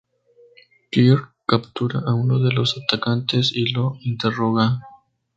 Kirk 0.89 1.35
captura 1.45 2.01
a 2.07 2.15
uno 2.15 2.39
de 2.39 2.51
los 2.51 2.75
atacantes 2.75 3.51
y 3.55 3.71
lo 3.71 3.97
interroga. 4.01 4.79